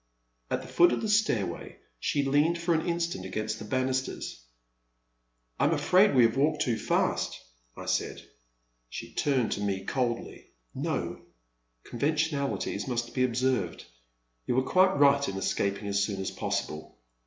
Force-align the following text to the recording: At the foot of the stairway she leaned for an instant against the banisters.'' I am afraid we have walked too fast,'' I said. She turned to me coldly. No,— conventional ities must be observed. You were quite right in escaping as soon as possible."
At 0.49 0.63
the 0.63 0.67
foot 0.67 0.91
of 0.93 1.03
the 1.03 1.07
stairway 1.07 1.77
she 1.99 2.23
leaned 2.23 2.57
for 2.57 2.73
an 2.73 2.87
instant 2.87 3.23
against 3.23 3.59
the 3.59 3.65
banisters.'' 3.65 4.41
I 5.59 5.65
am 5.65 5.73
afraid 5.73 6.15
we 6.15 6.23
have 6.23 6.35
walked 6.37 6.63
too 6.63 6.75
fast,'' 6.75 7.39
I 7.77 7.85
said. 7.85 8.27
She 8.89 9.13
turned 9.13 9.51
to 9.51 9.61
me 9.61 9.85
coldly. 9.85 10.47
No,— 10.73 11.21
conventional 11.83 12.57
ities 12.57 12.87
must 12.87 13.13
be 13.13 13.23
observed. 13.23 13.85
You 14.47 14.55
were 14.55 14.63
quite 14.63 14.95
right 14.97 15.29
in 15.29 15.37
escaping 15.37 15.87
as 15.87 16.03
soon 16.03 16.19
as 16.19 16.31
possible." 16.31 16.97